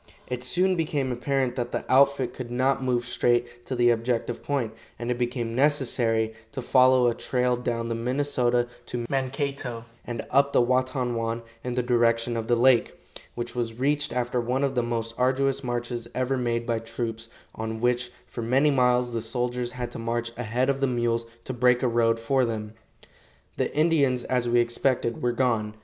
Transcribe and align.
It 0.25 0.41
soon 0.43 0.75
became 0.75 1.11
apparent 1.11 1.55
that 1.57 1.71
the 1.71 1.85
outfit 1.87 2.33
could 2.33 2.49
not 2.49 2.83
move 2.83 3.05
straight 3.07 3.63
to 3.67 3.75
the 3.75 3.91
objective 3.91 4.41
point, 4.41 4.73
and 4.97 5.11
it 5.11 5.17
became 5.19 5.53
necessary 5.53 6.33
to 6.53 6.61
follow 6.63 7.05
a 7.07 7.13
trail 7.13 7.55
down 7.55 7.87
the 7.87 7.93
Minnesota 7.93 8.67
to 8.87 9.05
Mankato 9.11 9.85
and 10.03 10.25
up 10.31 10.53
the 10.53 10.59
Watonwan 10.63 11.43
in 11.63 11.75
the 11.75 11.83
direction 11.83 12.35
of 12.35 12.47
the 12.47 12.55
lake, 12.55 12.97
which 13.35 13.53
was 13.53 13.75
reached 13.77 14.11
after 14.11 14.41
one 14.41 14.63
of 14.63 14.73
the 14.73 14.81
most 14.81 15.13
arduous 15.19 15.63
marches 15.63 16.07
ever 16.15 16.35
made 16.35 16.65
by 16.65 16.79
troops, 16.79 17.29
on 17.53 17.79
which 17.79 18.11
for 18.25 18.41
many 18.41 18.71
miles 18.71 19.13
the 19.13 19.21
soldiers 19.21 19.73
had 19.73 19.91
to 19.91 19.99
march 19.99 20.31
ahead 20.35 20.67
of 20.67 20.81
the 20.81 20.87
mules 20.87 21.27
to 21.43 21.53
break 21.53 21.83
a 21.83 21.87
road 21.87 22.19
for 22.19 22.43
them. 22.43 22.73
The 23.57 23.71
Indians, 23.77 24.23
as 24.23 24.49
we 24.49 24.61
expected, 24.61 25.21
were 25.21 25.31
gone. 25.31 25.75